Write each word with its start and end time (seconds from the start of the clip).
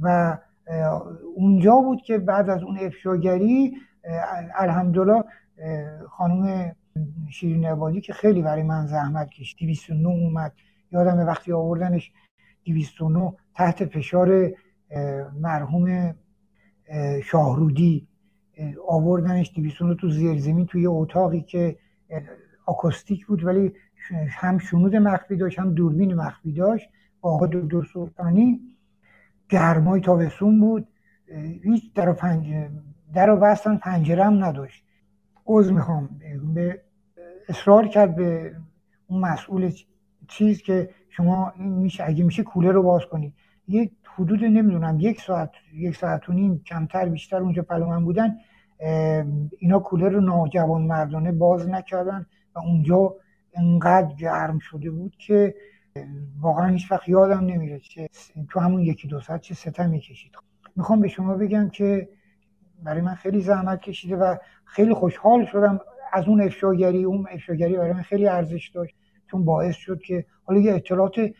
و 0.00 0.38
اونجا 1.36 1.76
بود 1.76 2.02
که 2.02 2.18
بعد 2.18 2.50
از 2.50 2.62
اون 2.62 2.78
افشاگری 2.78 3.76
الحمدلله 4.54 5.24
خانم 6.08 6.72
شیرین 7.30 7.64
عبادی 7.64 8.00
که 8.00 8.12
خیلی 8.12 8.42
برای 8.42 8.62
من 8.62 8.86
زحمت 8.86 9.30
کشید 9.30 9.58
209 9.58 10.08
اومد. 10.08 10.52
یادم 10.92 11.18
وقتی 11.18 11.52
آوردنش 11.52 12.12
209 12.64 13.32
تحت 13.54 13.84
فشار 13.84 14.50
مرحوم 15.40 16.14
شاهرودی 17.24 18.08
آوردنش 18.88 19.52
209 19.56 19.94
تو 19.94 20.10
زیرزمین 20.10 20.66
توی 20.66 20.86
اتاقی 20.86 21.40
که 21.40 21.76
آکوستیک 22.66 23.26
بود 23.26 23.44
ولی 23.44 23.72
هم 24.30 24.58
شنود 24.58 24.96
مخفی 24.96 25.36
داشت 25.36 25.58
هم 25.58 25.74
دوربین 25.74 26.14
مخفی 26.14 26.52
داشت. 26.52 26.88
آقا 27.22 27.46
دکتر 27.46 27.82
سلطانی. 27.92 28.60
گرمای 29.50 30.00
تابستون 30.00 30.60
بود. 30.60 30.88
هیچ 31.62 31.94
در 31.94 32.08
و 32.08 33.32
و 33.32 33.36
بستن 33.36 33.76
پنجره 33.76 34.24
هم 34.24 34.44
نداشت. 34.44 34.84
عوض 35.46 35.72
می‌خوام. 35.72 36.20
به 36.54 36.80
اصرار 37.48 37.88
کرد 37.88 38.16
به 38.16 38.56
اون 39.06 39.20
مسئول 39.20 39.72
چیز 40.28 40.62
که 40.62 40.90
شما 41.08 41.52
میشه 41.58 42.04
اگه 42.06 42.24
میشه 42.24 42.42
کوله 42.42 42.72
رو 42.72 42.82
باز 42.82 43.06
کنید 43.06 43.34
یک 43.68 43.92
حدود 44.16 44.44
نمی‌دونم 44.44 44.96
یک 45.00 45.20
ساعت 45.20 45.50
یک 45.74 45.96
ساعت 45.96 46.28
و 46.28 46.32
نیم 46.32 46.62
کمتر 46.66 47.08
بیشتر 47.08 47.36
اونجا 47.36 47.62
پلو 47.62 47.86
من 47.86 48.04
بودن 48.04 48.36
اینا 49.58 49.78
کوله 49.78 50.08
رو 50.08 50.20
ناجوان 50.20 50.82
مردانه 50.82 51.32
باز 51.32 51.68
نکردن 51.68 52.26
و 52.54 52.58
اونجا 52.58 53.14
انقدر 53.54 54.14
گرم 54.14 54.58
شده 54.58 54.90
بود 54.90 55.16
که 55.16 55.54
واقعا 56.40 56.66
هیچ 56.66 56.92
وقت 56.92 57.08
یادم 57.08 57.40
نمیره 57.40 57.78
چه 57.78 58.08
تو 58.50 58.60
همون 58.60 58.80
یکی 58.80 59.08
دو 59.08 59.20
ساعت 59.20 59.40
چه 59.40 59.54
ستمی 59.54 60.00
کشید 60.00 60.32
می‌خوام 60.76 61.00
به 61.00 61.08
شما 61.08 61.34
بگم 61.34 61.68
که 61.68 62.08
برای 62.82 63.00
من 63.00 63.14
خیلی 63.14 63.40
زحمت 63.40 63.80
کشیده 63.80 64.16
و 64.16 64.36
خیلی 64.64 64.94
خوشحال 64.94 65.44
شدم 65.44 65.80
از 66.12 66.28
اون 66.28 66.42
افشاگری 66.42 67.04
اون 67.04 67.26
افشاگری 67.30 67.76
برای 67.76 67.92
من 67.92 68.02
خیلی 68.02 68.28
ارزش 68.28 68.68
داشت. 68.74 68.94
چون 69.30 69.44
باعث 69.44 69.76
شد 69.76 70.00
که 70.00 70.24
حالا 70.44 70.60
یه 70.60 70.74
اطلاعات 70.74 71.30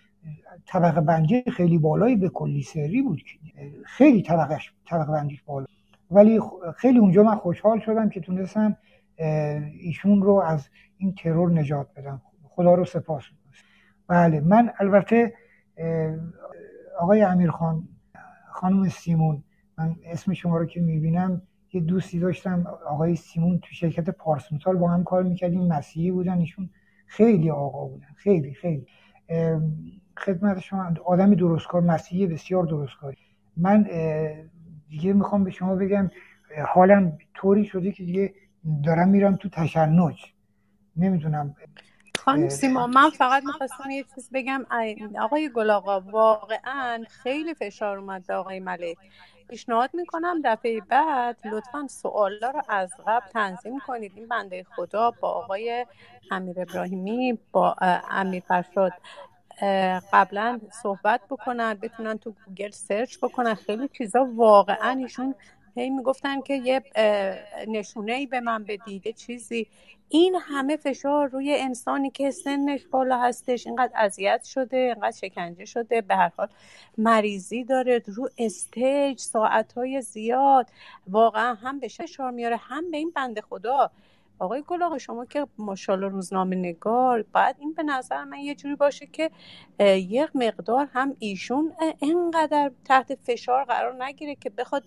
طبقه 0.67 1.01
بندی 1.01 1.43
خیلی 1.43 1.79
بالایی 1.79 2.17
به 2.17 2.29
کلی 2.29 2.63
سری 2.63 3.03
بود 3.03 3.23
خیلی 3.85 4.23
طبقش 4.23 4.73
طبقه 4.87 5.13
بندیش 5.13 5.43
بالا. 5.43 5.67
ولی 6.11 6.41
خیلی 6.77 6.99
اونجا 6.99 7.23
من 7.23 7.35
خوشحال 7.35 7.81
شدم 7.81 8.09
که 8.09 8.21
تونستم 8.21 8.77
ایشون 9.81 10.23
رو 10.23 10.43
از 10.47 10.69
این 10.99 11.15
ترور 11.15 11.53
نجات 11.53 11.89
بدم. 11.97 12.23
خدا 12.43 12.75
رو 12.75 12.85
سپاس. 12.85 13.25
بله 14.11 14.41
من 14.41 14.71
البته 14.79 15.35
آقای 17.01 17.23
امیرخان 17.23 17.89
خانم 18.53 18.89
سیمون 18.89 19.45
من 19.79 19.97
اسم 20.05 20.33
شما 20.33 20.59
رو 20.59 20.67
که 20.67 20.81
می‌بینم 20.81 21.43
یه 21.73 21.81
دوستی 21.81 22.21
داشتم 22.21 22.67
آقای 22.89 23.17
سیمون 23.17 23.59
تو 23.59 23.75
شرکت 23.75 24.11
پارسمتال 24.11 24.77
با 24.77 24.89
هم 24.91 25.05
کار 25.05 25.23
می‌کردیم 25.23 25.67
مسیحی 25.67 26.11
بودن 26.11 26.39
ایشون 26.39 26.71
خیلی 27.07 27.51
آقا 27.51 27.85
بودن 27.87 28.07
خیلی 28.17 28.55
خیلی. 28.55 28.87
خدمت 30.19 30.59
شما 30.61 30.95
آدم 31.07 31.35
درستکار 31.35 31.83
مسیحی 31.83 32.27
بسیار 32.27 32.65
درستکاری 32.67 33.19
من 33.57 33.87
دیگه 34.89 35.13
می‌خوام 35.13 35.45
به 35.45 35.51
شما 35.51 35.77
بگم 35.77 36.11
حالم 36.69 37.19
طوری 37.35 37.65
شده 37.65 37.93
که 37.93 38.05
دیگه 38.05 38.35
دارم 38.85 39.09
میرم 39.09 39.37
تو 39.37 39.49
تشنج. 39.49 40.35
نمی‌دونم. 40.97 41.55
خانم 42.31 42.49
سیما 42.49 42.87
من 42.87 43.11
فقط 43.11 43.45
می‌خواستم 43.45 43.91
یه 43.91 44.05
چیز 44.15 44.31
بگم. 44.33 44.67
آقای 45.21 45.49
گلاغا 45.49 46.01
واقعا 46.01 47.05
خیلی 47.09 47.55
فشار 47.55 47.99
اومد 47.99 48.27
به 48.27 48.35
آقای 48.35 48.61
ملک. 48.61 48.97
پیشنهاد 49.49 49.91
می‌کنم 49.93 50.41
دفعه 50.45 50.81
بعد 50.81 51.37
لطفا 51.45 51.87
سوالا 51.87 52.51
رو 52.51 52.63
از 52.69 52.91
قبل 53.07 53.27
تنظیم 53.33 53.81
کنید. 53.81 54.13
این 54.17 54.29
بنده 54.29 54.67
خدا 54.77 55.11
با 55.11 55.29
آقای 55.29 55.87
امیر 56.31 56.61
ابراهیمی 56.61 57.39
با 57.53 57.77
امیر 58.11 58.43
فرشاد 58.49 58.93
قبلا 60.13 60.61
صحبت 60.83 61.21
بکنن 61.31 61.75
بتونن 61.75 62.19
تو 62.19 62.35
گوگل 62.47 62.71
search 62.71 63.19
بکنن. 63.23 63.55
خیلی 63.55 63.89
چیزا 63.89 64.29
واقعا 64.35 64.91
ایشون 64.91 65.35
هی 65.75 65.91
می‌گفتن 65.91 66.41
که 66.41 66.55
یه 66.55 66.83
نشونه 67.69 68.13
ای 68.13 68.27
به 68.27 68.41
من 68.41 68.65
بدید 68.65 68.97
یه 68.97 69.13
چیزی. 69.13 69.67
این 70.09 70.37
همه 70.41 70.77
فشار 70.77 71.29
روی 71.29 71.57
انسانی 71.59 72.11
که 72.11 72.31
سنش 72.31 72.87
بالا 72.87 73.19
هستش 73.19 73.67
اینقدر 73.67 73.93
اذیت 73.95 74.45
شده 74.45 74.77
اینقدر 74.77 75.17
شکنجه 75.17 75.65
شده. 75.65 76.01
به 76.01 76.17
هر 76.17 76.33
حال 76.37 76.49
مریضی 76.99 77.65
داره 77.65 78.03
رو 78.07 78.29
stage 78.39 79.19
ساعتهای 79.19 80.03
زیاد. 80.03 80.67
واقعا 81.09 81.55
هم 81.55 81.81
به 81.81 81.89
فشار 81.89 82.31
میاره 82.31 82.57
هم 82.57 82.91
به 82.91 82.97
این 82.97 83.13
بنده 83.17 83.41
خدا. 83.41 83.91
آقای 84.41 84.63
گل 84.69 84.84
آقا 84.84 84.99
شما 84.99 85.27
که 85.27 85.47
ماشاءالله 85.59 86.09
روزنامه 86.09 86.57
نگار 86.57 87.23
بعد 87.23 87.57
این 87.61 87.75
به 87.75 87.83
نظر 87.83 88.25
من 88.25 88.39
یه 88.39 88.57
جوری 88.57 88.77
باشه 88.77 89.07
که 89.07 89.31
یک 89.97 90.31
مقدار 90.37 90.89
هم 90.93 91.17
ایشون 91.21 91.73
اینقدر 91.99 92.73
تحت 92.87 93.15
فشار 93.15 93.65
قرار 93.65 94.05
نگیره 94.05 94.37
که 94.37 94.51
بخواد 94.51 94.85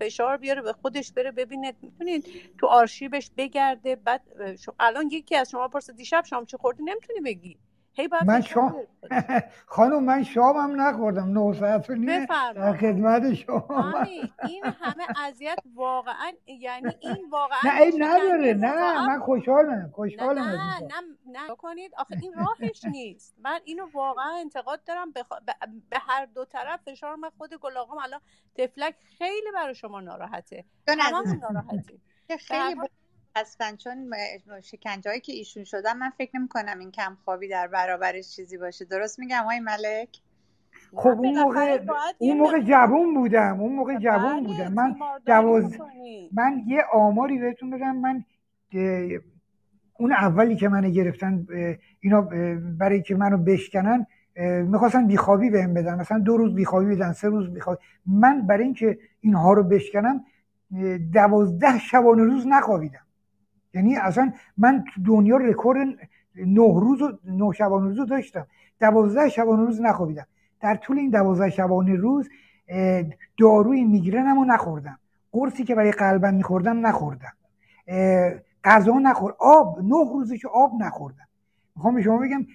فشار 0.00 0.38
بیاره 0.38 0.62
به 0.62 0.72
خودش 0.72 1.12
بره 1.12 1.32
ببینه. 1.32 1.74
می‌تونید 1.82 2.26
تو 2.58 2.66
آرشیوش 2.66 3.30
بگرده 3.38 3.96
بعد 3.96 4.22
الان 4.80 5.10
یکی 5.12 5.36
از 5.36 5.50
شما 5.50 5.68
پرسه 5.68 5.94
دیشب 5.94 6.24
شام 6.24 6.46
چه 6.46 6.56
خوردی؟ 6.58 6.84
نمی‌تونی 6.84 7.20
بگی. 7.20 7.58
من 8.26 8.40
شام 8.40 8.74
خانم 9.66 10.04
من 10.04 10.22
شام 10.22 10.56
هم 10.56 10.80
نخوردم. 10.80 11.38
نه 11.38 11.52
ساعت 11.52 11.90
و 11.90 11.94
نیمه 11.94 12.26
در 12.26 12.76
خدمت 12.76 13.34
شما. 13.34 13.94
این 14.48 14.64
همه 14.64 15.20
اذیت 15.24 15.58
واقعا 15.74 16.32
یعنی 16.46 16.92
این 17.00 17.30
واقعا 17.30 17.58
نه 17.64 17.80
این 17.80 18.02
نداره. 18.02 18.54
نه 18.54 19.06
من 19.08 19.18
خوشحالم. 19.20 19.90
خوشحالم 19.94 20.42
نه 20.42 20.80
نه 20.80 21.40
نه. 21.48 21.54
کنید. 21.56 21.92
آخه 21.98 22.16
این 22.22 22.34
راهش 22.34 22.84
نیست. 22.84 23.34
من 23.38 23.60
اینو 23.64 23.86
واقعا 23.94 24.32
انتقاد 24.40 24.84
دارم. 24.84 25.12
به, 25.12 25.24
به 25.90 25.98
هر 26.00 26.26
دو 26.26 26.44
طرف 26.44 26.80
فشار 26.86 27.16
من 27.16 27.30
خود 27.38 27.54
گلاغم 27.54 27.98
الان 27.98 28.20
تفلک 28.58 28.94
خیلی 29.18 29.50
برای 29.54 29.74
شما 29.74 30.00
ناراحته. 30.00 30.64
هممون 30.88 31.38
ناراحتی 31.42 32.00
خیلی 32.38 32.74
هستن. 33.36 33.76
چون 33.76 34.10
شکنجه 34.62 35.20
که 35.20 35.32
ایشون 35.32 35.64
شدن 35.64 35.96
من 35.96 36.10
فکر 36.10 36.38
نمی 36.38 36.48
کنم 36.48 36.78
این 36.78 36.90
کم 36.90 37.16
خوابی 37.24 37.48
در 37.48 37.66
برابرش 37.66 38.36
چیزی 38.36 38.58
باشه. 38.58 38.84
درست 38.84 39.18
میگم 39.18 39.42
های 39.44 39.60
ملک؟ 39.60 40.08
خب 40.94 41.08
اون 41.08 41.38
موقع 41.38 41.78
اون 42.18 42.38
موقع 42.38 42.60
جوون 42.60 43.14
بودم. 43.14 43.60
اون 43.60 43.72
موقع 43.72 43.98
جوون 43.98 44.44
بله، 44.44 44.46
بودم. 44.46 44.72
من 44.72 44.96
جواز 45.26 45.76
من 46.32 46.62
یه 46.66 46.82
آماری 46.92 47.38
بهتون 47.38 47.70
بگم 47.70 47.96
من 47.96 48.24
اون 49.98 50.12
اولی 50.12 50.56
که 50.56 50.68
منو 50.68 50.90
گرفتن 50.90 51.46
اینا 52.00 52.20
برای 52.78 53.02
که 53.02 53.14
منو 53.14 53.36
بشکنن 53.36 54.06
می‌خواستن 54.66 55.06
بیخوابی 55.06 55.50
بهم 55.50 55.74
بدن. 55.74 55.94
مثلا 55.94 56.18
دو 56.18 56.36
روز 56.36 56.54
بیخوابی 56.54 56.96
بدن 56.96 57.12
سه 57.12 57.28
روز 57.28 57.52
بیخوابی. 57.52 57.80
من 58.06 58.46
برای 58.46 58.64
اینکه 58.64 58.98
اینها 59.20 59.52
رو 59.52 59.62
بشکنم 59.62 60.24
دوازده 61.12 61.78
شبانه 61.78 62.22
روز 62.22 62.46
نخوابیدم. 62.46 63.05
یعنی 63.74 63.96
اصلا 63.96 64.32
من 64.56 64.84
تو 64.94 65.02
دنیا 65.02 65.36
رکورد 65.36 65.86
نه 66.36 66.80
روز 66.80 67.02
و 67.02 67.18
نه 67.24 67.52
شبانه 67.52 67.96
روز 67.96 68.08
داشتم. 68.08 68.46
دوازده 68.80 69.28
شبانه 69.28 69.64
روز 69.64 69.80
نخوابیدم. 69.80 70.26
در 70.60 70.74
طول 70.74 70.98
این 70.98 71.10
دوازده 71.10 71.50
شبانه 71.50 71.94
روز 71.94 72.28
داروی 73.38 73.84
میگرنم 73.84 74.38
رو 74.38 74.44
نخوردم. 74.44 74.98
قرصی 75.32 75.64
که 75.64 75.74
برای 75.74 75.90
قلبم 75.90 76.34
میخوردم 76.34 76.86
نخوردم. 76.86 77.32
غذا 78.64 78.92
نخور 78.92 79.34
آب 79.38 79.78
نه 79.82 80.12
روزش 80.12 80.44
آب 80.44 80.72
نخوردم. 80.80 81.28
می‌خوام 81.76 81.94
به 81.94 82.02
شما 82.02 82.18
بگم 82.18 82.46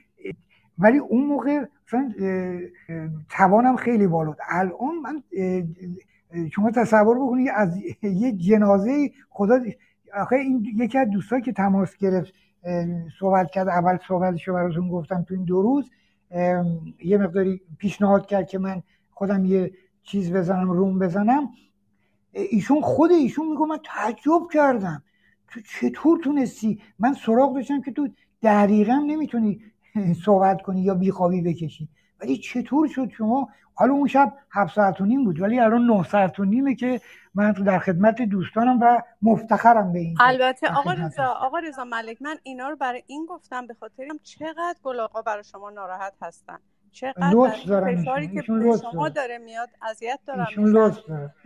ولی 0.77 0.97
اون 0.97 1.25
موقع 1.25 1.65
توانم 3.29 3.75
خیلی 3.75 4.07
بالا 4.07 4.35
الان 4.49 4.95
من 5.03 5.23
شما 6.51 6.71
تصور 6.71 7.19
بکنید 7.19 7.49
از 7.55 7.77
یه 8.03 8.31
جنازه 8.31 9.11
خدا 9.29 9.59
آخه 10.13 10.35
این 10.35 10.65
یکی 10.77 10.97
از 10.97 11.09
دوستایی 11.09 11.41
که 11.41 11.51
تماس 11.51 11.97
گرفت 11.97 12.33
صحبت 13.19 13.51
کرد 13.51 13.67
اول 13.69 13.97
صحبتش 14.07 14.47
رو 14.47 14.53
براتون 14.53 14.89
گفتم 14.89 15.23
تو 15.23 15.33
این 15.33 15.43
دو 15.43 15.61
روز 15.61 15.91
یه 17.03 17.17
مقداری 17.17 17.61
پیشنهاد 17.77 18.25
کرد 18.25 18.47
که 18.47 18.59
من 18.59 18.83
خودم 19.11 19.45
یه 19.45 19.71
چیز 20.03 20.33
بزنم 20.33 20.71
روم 20.71 20.99
بزنم. 20.99 21.49
ایشون 22.33 22.81
خود 22.81 23.11
ایشون 23.11 23.47
میگو 23.49 23.65
من 23.65 23.79
تعجب 23.85 24.47
کردم. 24.53 25.03
تو 25.47 25.59
چطور 25.61 26.19
تونستی؟ 26.19 26.81
من 26.99 27.13
سراغ 27.13 27.55
داشتم 27.55 27.81
که 27.81 27.91
تو 27.91 28.07
دقیقا 28.43 29.03
نمی‌تونی 29.07 29.61
صحبت 30.25 30.61
کنی 30.61 30.81
یا 30.81 30.93
بیخوابی 30.93 31.41
بکشی. 31.41 31.89
ولی 32.21 32.37
چطور 32.37 32.87
شد 32.87 33.09
شما؟ 33.17 33.49
حالا 33.75 33.93
اون 33.93 34.07
شب 34.07 34.33
هفت 34.51 34.75
ساعت 34.75 35.01
و 35.01 35.05
نیم 35.05 35.23
بود 35.23 35.41
ولی 35.41 35.59
الان 35.59 35.85
نه 35.85 36.03
ساعت 36.03 36.39
و 36.39 36.45
نیمه 36.45 36.75
که 36.75 37.01
من 37.35 37.51
در 37.51 37.79
خدمت 37.79 38.21
دوستانم 38.21 38.79
و 38.81 39.01
مفتخرم 39.21 39.93
به 39.93 39.99
این 39.99 40.17
البته 40.19 40.67
آقا 40.73 40.93
رضا 40.93 41.23
آقا 41.25 41.59
رضا 41.59 41.83
ملک 41.83 42.21
من 42.21 42.37
اینا 42.43 42.69
رو 42.69 42.75
برای 42.75 43.03
این 43.07 43.25
گفتم 43.25 43.67
به 43.67 43.73
خاطر 43.73 44.07
چقدر 44.23 44.75
گلاقا 44.83 45.21
برای 45.21 45.43
شما 45.43 45.69
ناراحت 45.69 46.13
هستن. 46.21 46.59
چقدر 46.91 47.49
فشاری 47.95 48.27
که 48.27 48.41
به 48.41 48.77
شما 48.91 49.09
داره 49.09 49.37
میاد 49.37 49.69
اذیت 49.81 50.19
دارم 50.25 50.45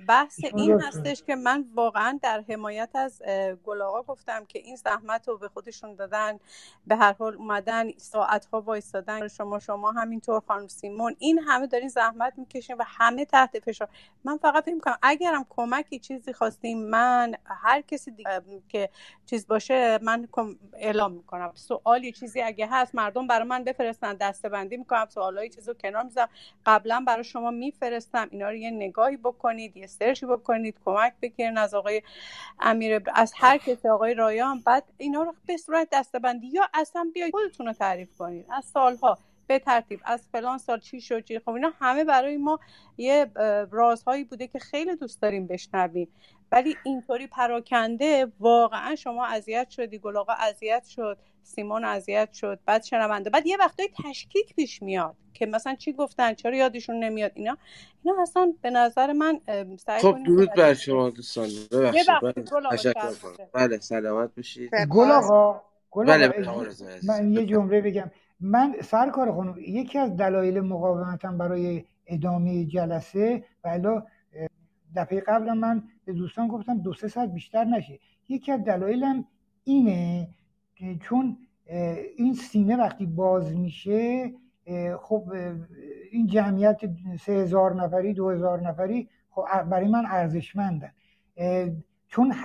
بحث 0.07 0.39
این 0.55 0.81
هستش 0.81 1.23
که 1.23 1.35
من 1.35 1.65
واقعا 1.75 2.19
در 2.21 2.43
حمایت 2.49 2.89
از 2.93 3.21
گلاغا 3.65 4.03
گفتم 4.03 4.45
که 4.45 4.59
این 4.59 4.75
زحمت 4.75 5.27
رو 5.27 5.37
به 5.37 5.47
خودشون 5.47 5.95
دادن 5.95 6.39
به 6.87 6.95
هر 6.95 7.13
حال 7.13 7.35
اومدن 7.35 7.91
ساعت 7.97 8.45
ها 8.45 8.61
وایستادن 8.61 9.27
شما 9.27 9.59
شما 9.59 9.91
همینطور 9.91 10.41
خانم 10.47 10.67
سیمون 10.67 11.15
این 11.19 11.39
همه 11.39 11.67
دارین 11.67 11.89
زحمت 11.89 12.33
می‌کشین 12.37 12.75
و 12.75 12.83
همه 12.87 13.25
تحت 13.25 13.59
فشار. 13.59 13.87
من 14.23 14.37
فقط 14.37 14.63
فکر 14.63 14.73
می‌کنم 14.73 14.97
اگرم 15.01 15.45
کمکی 15.49 15.99
چیزی 15.99 16.33
خواستیم 16.33 16.89
من 16.89 17.35
هر 17.45 17.81
کسی 17.81 18.11
دیگه 18.11 18.41
که 18.69 18.89
چیز 19.25 19.47
باشه 19.47 19.99
من 20.01 20.27
اعلام 20.73 21.11
می‌کنم. 21.11 21.51
سوالی 21.55 22.11
چیزی 22.11 22.41
اگه 22.41 22.67
هست 22.71 22.95
مردم 22.95 23.27
برای 23.27 23.47
من 23.47 23.63
بفرستن 23.63 24.13
دستبندی 24.13 24.77
می‌کنم 24.77 25.05
سوالای 25.35 25.49
چیزو 25.49 25.73
کنار 25.73 26.03
می‌ذارم. 26.03 26.29
قبلا 26.65 27.03
برای 27.07 27.23
شما 27.23 27.51
میفرستم. 27.51 28.27
اینا 28.31 28.49
رو 28.49 28.55
یه 28.55 28.71
نگاهی 28.71 29.17
بکنید 29.17 29.77
یه 29.77 29.87
سرچی 29.87 30.25
بکنید 30.25 30.75
کمک 30.85 31.13
بگیرین 31.21 31.57
از 31.57 31.73
آقای 31.73 32.01
امیر 32.59 33.01
از 33.15 33.33
هر 33.35 33.57
کسی 33.57 33.89
آقای 33.89 34.13
رایان. 34.13 34.61
بعد 34.65 34.83
اینا 34.97 35.23
رو 35.23 35.33
به 35.47 35.57
صورت 35.57 35.87
دستبندی 35.91 36.47
یا 36.47 36.69
اصلا 36.73 37.11
بیاید 37.13 37.31
خودتون 37.31 37.65
رو 37.65 37.73
تعریف 37.73 38.17
کنید. 38.17 38.45
از 38.49 38.65
سالها 38.65 39.17
به 39.47 39.59
ترتیب 39.59 39.99
از 40.05 40.27
فلان 40.31 40.57
سال 40.57 40.79
چی 40.79 41.01
شد 41.01 41.23
چی 41.23 41.39
خب 41.39 41.49
اینا 41.49 41.73
همه 41.79 42.03
برای 42.03 42.37
ما 42.37 42.59
یه 42.97 43.25
رازهایی 43.71 44.23
بوده 44.23 44.47
که 44.47 44.59
خیلی 44.59 44.95
دوست 44.95 45.21
داریم 45.21 45.47
بشنویم. 45.47 46.07
ولی 46.51 46.77
اینطوری 46.83 47.27
پراکنده 47.27 48.31
واقعا 48.39 48.95
شما 48.95 49.25
اذیت 49.25 49.69
شدی 49.69 49.99
گلاغا 49.99 50.33
اذیت 50.33 50.85
شد. 50.85 51.17
سیمون 51.45 51.85
اذیت 51.85 52.33
شد. 52.33 52.59
بعد 52.65 52.83
شنونده 52.83 53.29
بعد 53.29 53.47
یه 53.47 53.57
وقتایی 53.57 53.89
تشکیک 54.03 54.55
پیش 54.55 54.81
میاد 54.81 55.15
که 55.33 55.45
مثلا 55.45 55.75
چی 55.75 55.93
گفتن؟ 55.93 56.33
چرا 56.33 56.55
یادشون 56.55 57.03
نمیاد؟ 57.03 57.31
اینا 57.35 57.57
اینا 58.03 58.21
اصلا 58.21 58.53
به 58.61 58.69
نظر 58.69 59.13
من 59.13 59.39
سعی 59.77 60.01
خب 60.01 60.23
درود 60.25 60.49
بر 60.53 60.73
شما 60.73 61.09
دوستان. 61.09 61.49
ببخشید. 61.71 62.07
بله, 62.21 63.49
بله 63.53 63.77
سلامت 63.79 64.35
باشید. 64.35 64.71
گل 64.89 65.11
آقا 65.11 65.61
بله 65.95 66.33
من 67.07 67.31
یه 67.31 67.45
جمله 67.45 67.81
بگم. 67.81 68.11
من 68.39 68.75
سرکار 68.83 69.31
خانم 69.31 69.55
یکی 69.57 69.99
از 69.99 70.17
دلایل 70.17 70.59
مقاومتم 70.59 71.37
برای 71.37 71.85
ادامه 72.07 72.65
جلسه 72.65 73.43
و 73.63 74.01
دفعه 74.95 75.21
قبل 75.21 75.53
من 75.53 75.83
به 76.05 76.13
دوستان 76.13 76.47
گفتم 76.47 76.77
دو 76.77 76.93
سه 76.93 77.07
ساعت 77.07 77.29
بیشتر 77.29 77.63
نشه. 77.63 77.99
یکی 78.29 78.51
از 78.51 78.63
دلایلم 78.63 79.25
اینه 79.63 80.27
چون 80.99 81.37
این 82.17 82.33
سینه 82.33 82.77
وقتی 82.77 83.05
باز 83.05 83.57
میشه 83.57 84.33
خب 84.99 85.33
این 86.11 86.27
جمعیت 86.27 86.81
سه 87.19 87.31
هزار 87.33 87.75
نفری 87.75 88.13
دو 88.13 88.29
هزار 88.29 88.61
نفری 88.61 89.09
خب 89.29 89.63
برای 89.69 89.87
من 89.87 90.05
ارزشمندن. 90.05 90.91
چون 92.07 92.35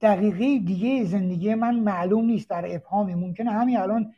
دقیقه 0.00 0.38
دیگه 0.38 1.04
زندگی 1.04 1.54
من 1.54 1.76
معلوم 1.80 2.24
نیست 2.24 2.50
در 2.50 2.64
ابهامی 2.74 3.14
ممکنه 3.14 3.50
همین 3.50 3.76
الان 3.76 4.12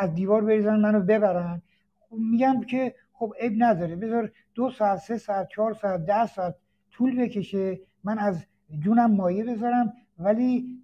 از 0.00 0.14
دیوار 0.14 0.44
بریزن 0.44 0.80
منو 0.80 1.00
ببرن. 1.00 1.62
میگم 2.10 2.60
که 2.60 2.94
خب 3.12 3.34
اب 3.40 3.52
نداره. 3.58 3.96
بذار 3.96 4.32
دو 4.54 4.70
ساعت 4.70 4.98
سه 4.98 5.18
ساعت 5.18 5.48
چهار 5.48 5.74
ساعت 5.74 6.06
ده 6.06 6.26
ساعت 6.26 6.54
طول 6.90 7.20
بکشه. 7.20 7.80
من 8.04 8.18
از 8.18 8.46
جونم 8.78 9.10
مایه 9.10 9.44
بذارم. 9.44 9.92
ولی 10.18 10.79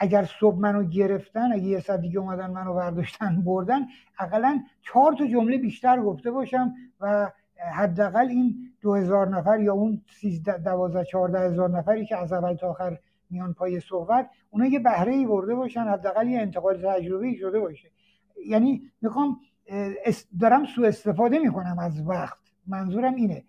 اگر 0.00 0.24
صبح 0.40 0.58
منو 0.58 0.82
گرفتن 0.82 1.52
اگه 1.52 1.62
یه 1.62 1.80
ساعت 1.80 2.00
دیگه 2.00 2.18
اومدن 2.18 2.50
منو 2.50 2.74
برداشتن 2.74 3.42
بردن 3.42 3.86
اقلا 4.18 4.60
چهار 4.82 5.12
تا 5.12 5.26
جمله 5.26 5.58
بیشتر 5.58 6.00
گفته 6.00 6.30
باشم 6.30 6.74
و 7.00 7.30
حداقل 7.72 8.28
این 8.28 8.56
دو 8.80 8.94
هزار 8.94 9.28
نفر 9.28 9.60
یا 9.60 9.72
اون 9.72 10.02
سیزده 10.20 10.58
دوازده 10.58 11.04
چهارده 11.04 11.40
هزار 11.40 11.70
نفری 11.70 12.06
که 12.06 12.16
از 12.16 12.32
اول 12.32 12.54
تا 12.54 12.70
آخر 12.70 12.98
میان 13.30 13.52
پای 13.52 13.80
صحبت 13.80 14.30
اونا 14.50 14.66
یه 14.66 14.78
بهره 14.78 15.12
ای 15.12 15.26
برده 15.26 15.54
باشن 15.54 15.80
حداقل 15.80 16.28
یه 16.28 16.40
انتقال 16.40 16.76
تجربه 16.76 17.34
شده 17.34 17.60
باشه. 17.60 17.90
یعنی 18.46 18.82
می‌خوام 19.02 19.40
دارم 20.40 20.64
سوء 20.64 20.88
استفاده 20.88 21.38
می‌کنم 21.38 21.76
از 21.78 22.08
وقت. 22.08 22.38
منظورم 22.66 23.14
اینه. 23.14 23.44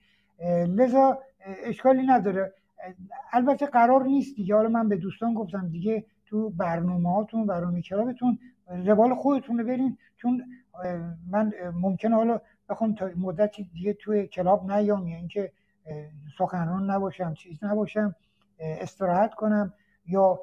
لذا 0.67 1.19
اشکالی 1.63 2.07
نداره. 2.07 2.53
البته 3.31 3.65
قرار 3.65 4.03
نیست 4.03 4.35
دیگه. 4.35 4.55
حالا 4.55 4.69
من 4.69 4.89
به 4.89 4.97
دوستان 4.97 5.33
گفتم 5.33 5.69
دیگه 5.69 6.05
تو 6.25 6.49
برنامه 6.49 7.15
هاتون 7.15 7.45
برنامه 7.45 7.81
کلابتون 7.81 8.39
روال 8.85 9.15
خودتون 9.15 9.57
رو 9.57 9.65
برین. 9.65 9.97
چون 10.17 10.43
من 11.31 11.51
ممکنه 11.73 12.15
حالا 12.15 12.41
بخوام 12.69 12.95
تا 12.95 13.09
مدتی 13.17 13.63
دیگه 13.63 13.93
توی 13.93 14.27
کلاب 14.27 14.71
نیام 14.71 15.07
یا 15.07 15.17
اینکه 15.17 15.51
سخنران 16.37 16.89
نباشم 16.89 17.33
چیز 17.33 17.63
نباشم 17.63 18.15
استراحت 18.59 19.33
کنم 19.33 19.73
یا 20.07 20.39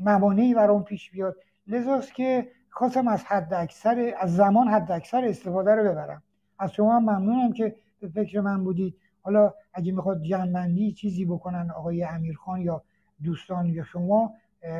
موانعی 0.00 0.54
برام 0.54 0.84
پیش 0.84 1.10
بیاد. 1.10 1.36
لذاست 1.66 2.14
که 2.14 2.48
خواستم 2.70 3.08
از 3.08 3.24
حد 3.24 3.54
اکثر 3.54 4.14
از 4.20 4.36
زمان 4.36 4.68
حد 4.68 4.92
اکثر 4.92 5.24
استفاده 5.24 5.74
رو 5.74 5.90
ببرم. 5.90 6.22
از 6.58 6.72
شما 6.72 7.00
ممنونم 7.00 7.52
که 7.52 7.76
به 8.00 8.08
فکر 8.08 8.40
من 8.40 8.64
بودید. 8.64 8.96
حالا 9.22 9.54
اگه 9.74 9.92
می‌خواد 9.92 10.22
جنبندی 10.22 10.92
چیزی 10.92 11.24
بکنن 11.24 11.70
آقای 11.70 12.04
امیرخان 12.04 12.60
یا 12.60 12.82
دوستان 13.24 13.66
یا 13.66 13.84
شما 13.84 14.34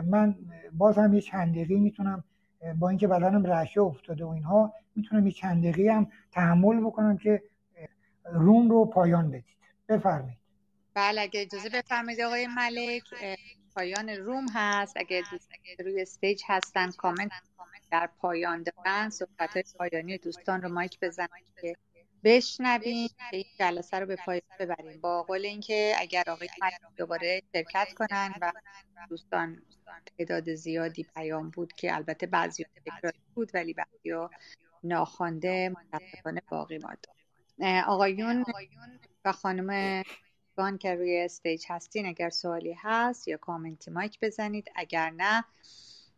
من 0.04 0.34
باز 0.72 0.98
هم 0.98 1.14
یه 1.14 1.20
چند 1.20 1.52
دقیقه 1.54 1.76
می‌تونم 1.76 2.24
با 2.78 2.88
اینکه 2.88 3.06
بدنم 3.08 3.46
رعشه 3.46 3.80
افتاده 3.80 4.24
و 4.24 4.28
اینها 4.28 4.74
می‌تونم 4.96 5.26
یه 5.26 5.32
چند 5.32 5.62
دقیقه 5.62 5.92
هم 5.92 6.06
تحمل 6.32 6.80
بکنم 6.80 7.16
که 7.16 7.42
روم 8.24 8.70
رو 8.70 8.84
پایان 8.84 9.30
بدید. 9.30 9.58
بفرمایید. 9.88 10.38
بله 10.94 11.20
اگه 11.20 11.40
اجازه 11.40 11.68
بفرمایید 11.68 12.20
آقای 12.20 12.46
ملک 12.46 13.02
پایان 13.74 14.08
روم 14.08 14.46
هست. 14.54 14.96
اگه 14.96 15.22
روی 15.78 16.02
استیج 16.02 16.42
هستن 16.46 16.90
کامنت 16.90 17.30
در 17.90 18.08
پایان 18.18 18.62
دارن. 18.62 19.10
صحبت 19.10 19.50
های 19.50 19.64
پایانی 19.78 20.18
دوستان 20.18 20.62
رو 20.62 20.68
مایک 20.68 20.98
بزنن 21.02 21.28
که 21.62 21.76
بشنویم 22.24 23.10
این 23.32 23.44
جلسه 23.58 23.98
رو 23.98 24.06
به 24.06 24.16
پایان 24.16 24.42
ببریم. 24.60 25.00
با 25.00 25.22
قول 25.22 25.44
اینکه 25.44 25.94
اگر 25.98 26.24
آقای 26.26 26.48
دوباره 26.96 27.42
شرکت 27.52 27.88
کنن 27.94 28.34
و 28.40 28.52
دوستان 29.08 29.62
تعداد 30.18 30.54
زیادی 30.54 31.06
پیام 31.14 31.50
بود 31.50 31.72
که 31.72 31.94
البته 31.94 32.26
بعضی 32.26 32.64
تکراری 32.86 33.18
بود 33.34 33.50
ولی 33.54 33.74
بعضی 33.74 34.28
ناخوانده 34.84 35.68
متاسفانه 35.68 36.42
باقی 36.50 36.78
ماند. 36.78 37.06
آقایون 37.86 38.44
و 39.24 39.32
خانم 39.32 40.02
بان 40.56 40.78
که 40.78 40.94
روی 40.94 41.20
استیج 41.20 41.64
هستین 41.68 42.06
اگر 42.06 42.30
سوالی 42.30 42.76
هست 42.78 43.28
یا 43.28 43.36
کامنتی 43.36 43.90
مایک 43.90 44.18
بزنید. 44.22 44.70
اگر 44.74 45.10
نه 45.10 45.44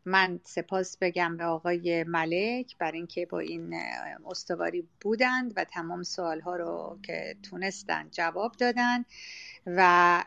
من 0.05 0.41
سپاس 0.45 0.97
بگم 1.01 1.37
به 1.37 1.45
آقای 1.45 2.05
ملک 2.05 2.79
بر 2.79 2.93
اینکه 2.93 3.27
با 3.27 3.39
این 3.39 3.75
استواری 4.27 4.89
بودند 5.01 5.53
و 5.57 5.65
تمام 5.65 6.03
سوالها 6.03 6.57
رو 6.57 6.99
که 7.03 7.37
تونستن 7.43 8.09
جواب 8.11 8.53
دادن 8.53 9.05
و 9.67 10.25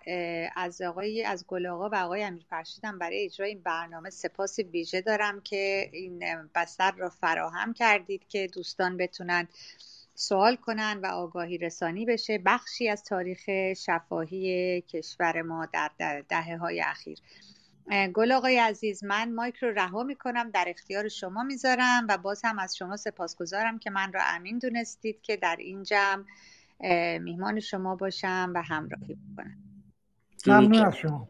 از 0.56 0.82
آقای 0.82 1.24
از 1.24 1.46
گل 1.48 1.68
آقا 1.68 1.89
و 1.89 1.96
آقای 1.96 2.24
امیر 2.24 2.46
فرشیدم 2.50 3.00
برای 3.00 3.25
اجرای 3.25 3.50
این 3.50 3.62
برنامه 3.62 4.10
سپاس 4.10 4.60
ویژه 4.60 5.01
دارم 5.01 5.42
که 5.42 5.89
این 5.94 6.24
بستر 6.56 6.92
را 6.92 7.10
فراهم 7.10 7.74
کردید 7.74 8.27
که 8.27 8.48
دوستان 8.53 8.98
بتونن 8.98 9.48
سوال 10.15 10.56
کنن 10.56 11.00
و 11.03 11.06
آگاهی 11.06 11.58
رسانی 11.58 12.06
بشه. 12.06 12.38
بخشی 12.46 12.89
از 12.89 13.03
تاریخ 13.03 13.74
شفاهی 13.74 14.82
کشور 14.82 15.42
ما 15.42 15.65
در 15.65 15.92
دهه 16.30 16.58
های 16.58 16.82
اخیر. 16.82 17.20
گل 18.13 18.32
آقای 18.32 18.60
عزیز 18.60 19.04
من 19.04 19.34
مایک 19.34 19.56
رو 19.56 19.72
رها 19.72 20.04
می‌کنم 20.04 20.50
در 20.50 20.66
اختیار 20.68 21.08
شما 21.08 21.44
می‌ذارم 21.44 22.06
و 22.10 22.18
باز 22.18 22.42
هم 22.44 22.60
از 22.60 22.78
شما 22.78 22.98
سپاسگزارم 22.98 23.80
که 23.80 23.90
من 23.90 24.13
را 24.13 24.22
امین 24.36 24.60
دونستید 24.60 25.22
که 25.22 25.38
در 25.38 25.56
این 25.60 25.84
جمع 25.84 26.24
میهمان 27.18 27.60
شما 27.60 27.96
باشم 27.96 28.52
و 28.56 28.62
همراهی 28.62 29.18
بکنم. 29.34 29.58
ممنون 30.48 30.86
از 30.86 30.96
شما. 30.96 31.28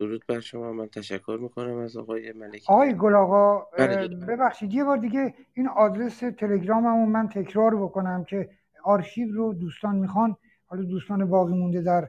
درود 0.00 0.24
بر 0.28 0.40
شما. 0.40 0.72
من 0.72 0.88
تشکر 0.88 1.38
می‌کنم 1.42 1.76
از 1.76 1.96
آقای 1.96 2.32
ملکی. 2.32 2.64
آقای 2.68 2.94
گل 2.94 3.14
آقا 3.14 3.66
بله، 3.78 4.08
ببخشید 4.08 4.74
یه 4.74 4.84
بار 4.84 4.96
دیگه 4.96 5.34
این 5.54 5.68
آدرس 5.68 6.18
تلگراممو 6.18 7.06
من 7.06 7.28
تکرار 7.28 7.82
بکنم 7.82 8.24
که 8.24 8.50
آرشیو 8.84 9.32
رو 9.32 9.54
دوستان 9.54 9.96
می‌خوان. 9.96 10.36
حالا 10.66 10.82
دوستان 10.82 11.30
باقی 11.30 11.52
مونده 11.52 11.82
در 11.82 12.08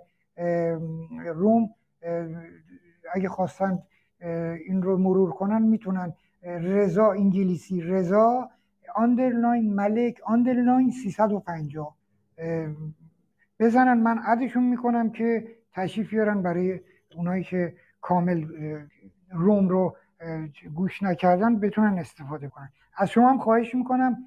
room 1.34 1.69
اگه 3.15 3.29
خواستن 3.29 3.79
این 4.67 4.81
رو 4.81 4.98
مرور 4.98 5.31
کنن 5.31 5.62
می‌تونن. 5.62 6.13
رضا 6.43 7.12
انگلیسی 7.12 7.81
رضا 7.81 8.50
underline 8.95 9.74
ملک 9.74 10.22
underline 10.25 10.91
350 10.91 11.95
بزنن 13.60 13.98
من 13.98 14.17
عدشون 14.17 14.63
می‌کنم 14.63 15.10
که 15.10 15.48
تشریف 15.74 16.10
بیارن 16.10 16.41
برای 16.41 16.79
اونایی 17.15 17.43
که 17.43 17.75
کامل 18.01 18.45
روم 19.31 19.69
رو 19.69 19.95
گوش 20.75 21.03
نکردن 21.03 21.60
بتونن 21.60 22.00
استفاده 22.00 22.48
کنن. 22.48 22.69
از 22.98 23.10
شما 23.10 23.29
هم 23.29 23.38
خواهش 23.38 23.75
می‌کنم 23.75 24.17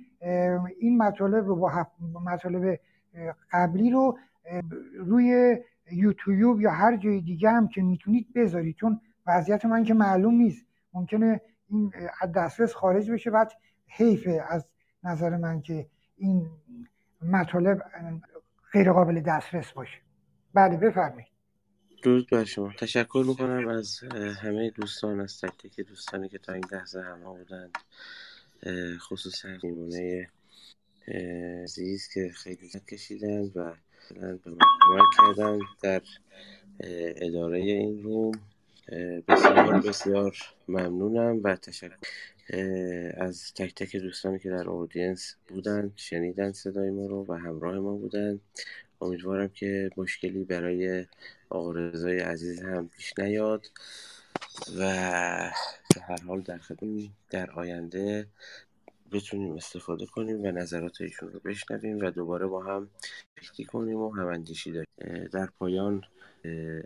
این 0.78 0.98
مطالب 0.98 1.46
رو 1.46 1.56
با 1.56 1.86
مطالب 2.24 2.80
قبلی 3.52 3.90
رو 3.90 4.18
روی 4.98 5.58
یوتیوب 5.92 6.60
یا 6.60 6.70
هر 6.70 6.96
جای 6.96 7.20
دیگه 7.20 7.50
هم 7.50 7.68
که 7.68 7.82
می‌تونید 7.82 8.32
بذارید. 8.34 8.76
چون 8.76 9.00
وضعیت 9.26 9.64
من 9.64 9.84
که 9.84 9.94
معلوم 9.94 10.34
نیست. 10.34 10.66
ممکنه 10.92 11.40
این 11.68 11.92
از 12.20 12.32
دسترس 12.32 12.74
خارج 12.74 13.10
بشه. 13.10 13.30
بعد 13.30 13.52
حیفه 13.86 14.44
از 14.48 14.66
نظر 15.04 15.36
من 15.36 15.62
که 15.62 15.86
این 16.16 16.50
مطالب 17.22 17.82
غیر 18.72 18.92
قابل 18.92 19.20
دسترس 19.20 19.72
باشه. 19.72 19.98
بله 20.54 20.76
بفرمایید. 20.76 21.28
درود 22.02 22.28
بر 22.30 22.44
شما. 22.44 22.72
تشکر 22.78 23.24
می‌کنم 23.28 23.68
از 23.68 24.00
همه 24.42 24.70
دوستان 24.70 25.20
از 25.20 25.40
تک 25.40 25.56
تک 25.58 25.80
دوستانی 25.80 26.28
که 26.28 26.38
تا 26.38 26.52
این 26.52 26.64
لحظه 26.72 27.00
همه 27.00 27.24
بودند. 27.24 27.78
خصوصا 28.98 29.48
میمونه 29.62 30.28
عزیز 31.62 32.08
که 32.14 32.30
خیلی 32.34 32.70
کشیدن 32.90 33.42
و 33.54 33.74
به 34.14 34.50
من 34.50 35.02
کمک 35.16 35.62
در 35.82 36.02
اداره 37.16 37.58
این 37.58 38.02
روم. 38.02 38.32
بسیار 39.28 39.80
بسیار 39.80 40.36
ممنونم 40.68 41.40
و 41.44 41.56
تشکر. 41.56 41.96
از 43.16 43.52
تک 43.54 43.74
تک 43.74 43.96
دوستانی 43.96 44.38
که 44.38 44.50
در 44.50 44.68
اودینس 44.68 45.34
بودن 45.48 45.92
شنیدن 45.96 46.52
صدای 46.52 46.90
ما 46.90 47.06
رو 47.06 47.26
و 47.28 47.32
همراه 47.32 47.78
ما 47.78 47.94
بودن. 47.94 48.40
امیدوارم 49.00 49.48
که 49.48 49.90
مشکلی 49.96 50.44
برای 50.44 51.06
آقا 51.50 51.72
رضای 51.72 52.18
عزیز 52.18 52.62
هم 52.62 52.88
پیش 52.88 53.18
نیاد 53.18 53.66
و 54.78 54.80
به 55.94 56.00
هر 56.00 56.22
حال 56.26 56.40
در 56.40 56.58
خدمت 56.58 57.10
در 57.30 57.50
آینده 57.50 58.26
بتونیم 59.12 59.54
استفاده 59.54 60.06
کنیم 60.06 60.42
و 60.42 60.46
نظرات 60.46 61.00
ایشون 61.00 61.28
رو 61.28 61.40
بشنویم 61.44 61.98
و 61.98 62.10
دوباره 62.10 62.46
با 62.46 62.64
هم 62.64 62.88
فکری 63.36 63.64
کنیم 63.64 63.96
و 63.96 64.14
هم 64.14 64.26
اندیشی 64.26 64.72
داریم. 64.72 65.28
در 65.32 65.48
پایان 65.58 66.02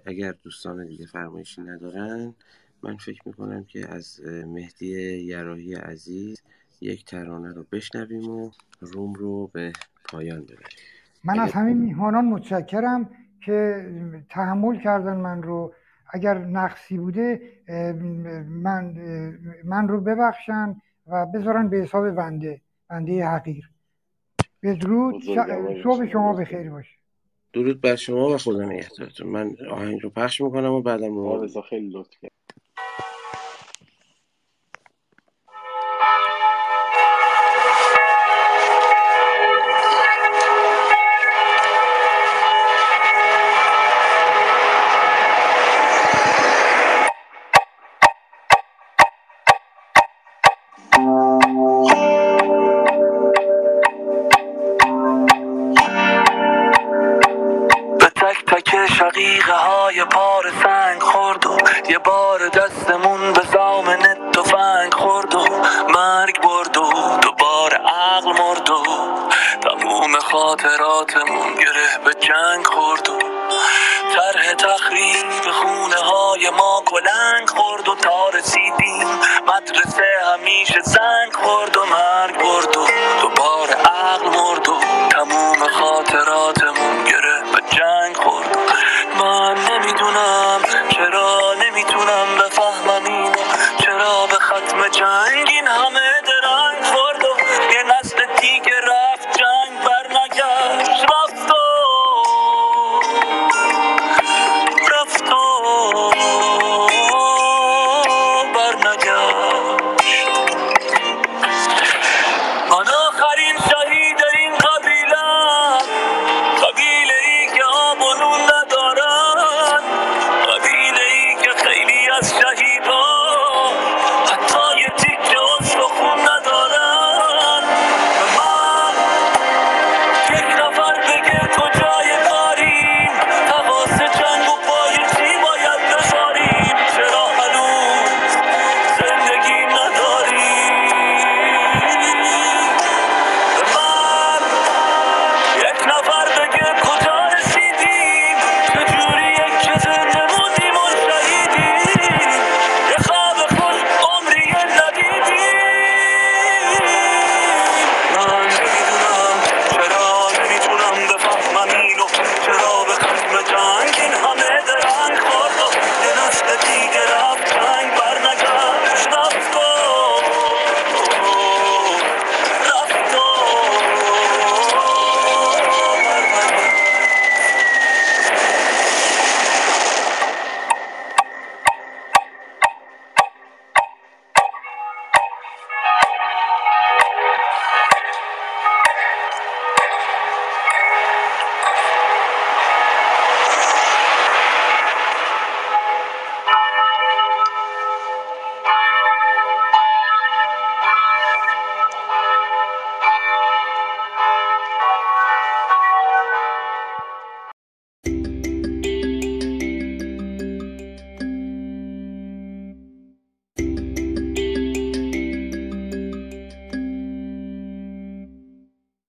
اگر 0.07 0.35
دوستان 0.43 0.87
دیگه 0.87 1.07
فرمایشی 1.07 1.61
ندارن 1.61 2.35
من 2.83 2.97
فکر 2.97 3.21
می‌کنم 3.26 3.64
که 3.64 3.95
از 3.95 4.21
مهدی 4.47 4.87
یراهی 5.19 5.75
عزیز 5.75 6.43
یک 6.81 7.05
ترانه 7.05 7.52
رو 7.52 7.67
بشنویم 7.73 8.31
و 8.31 8.50
روم 8.81 9.12
رو 9.12 9.47
به 9.47 9.73
پایان 10.05 10.43
ببریم. 10.43 10.79
من 11.25 11.38
از 11.38 11.52
همین 11.52 11.76
میهمانان 11.76 12.25
متشکرم 12.25 13.11
که 13.45 13.87
تحمل 14.29 14.81
کردن 14.81 15.17
من 15.17 15.43
رو. 15.43 15.75
اگر 16.14 16.38
نقصی 16.38 16.99
بوده 16.99 17.41
من 18.49 18.95
من 19.64 19.88
رو 19.88 20.00
ببخشن. 20.00 20.76
و 21.06 21.26
بذارن 21.26 21.68
به 21.68 21.76
حساب 21.76 22.11
بنده 22.11 22.61
بنده 22.90 23.26
حقیر. 23.26 23.71
بدرود 24.62 25.23
صبح 25.82 26.06
شما 26.12 26.32
بخیر 26.32 26.71
باشه. 26.71 26.97
درود 27.52 27.80
بر 27.80 27.97
شما 27.97 28.28
و 28.28 28.38
خدا 28.38 28.64
نگهدارتون. 28.64 29.26
من 29.26 29.56
آهنگ 29.71 30.02
رو 30.02 30.11
پخش 30.11 30.40
می‌کنم 30.40 30.73
و 30.73 30.82
بعدم 30.82 31.18
رو 31.18 31.62
خیلی 31.71 31.90
لطف 31.92 32.18
یه 62.32 62.38
بار 62.38 62.48
دستمون 62.48 63.32
به 63.32 63.42
زامن 63.52 64.32
تفنگ 64.32 64.94
خورد 64.94 65.34
و 65.34 65.44
مرگ 65.88 66.40
برد 66.40 66.76
و 66.76 66.92
دوباره 67.22 67.76
عقل 67.76 68.32
مرد 68.32 68.70
و 68.70 68.82
تموم 69.60 70.18
خاطراتمون 70.18 71.54
گره 71.54 71.98
به 72.04 72.14
جنگ 72.14 72.66
خورد 72.66 73.10
و 73.10 73.18
طرح 74.14 74.54
تخریب 74.54 75.50
خونه 75.52 75.96
های 75.96 76.50
ما 76.50 76.82
کلنگ 76.86 77.48
خورد 77.48 77.88
و 77.88 77.94
تا 77.94 78.28
رسیدیم 78.28 79.06